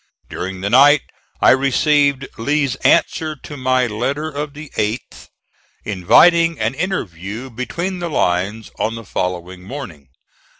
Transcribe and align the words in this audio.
During 0.31 0.61
the 0.61 0.69
night 0.71 1.01
I 1.41 1.51
received 1.51 2.25
Lee's 2.35 2.73
answer 2.77 3.35
to 3.35 3.55
my 3.55 3.85
letter 3.85 4.31
of 4.31 4.55
the 4.55 4.71
8th, 4.75 5.27
inviting 5.85 6.59
an 6.59 6.73
interview 6.73 7.51
between 7.51 7.99
the 7.99 8.09
lines 8.09 8.71
on 8.79 8.95
the 8.95 9.05
following 9.05 9.61
morning. 9.61 10.09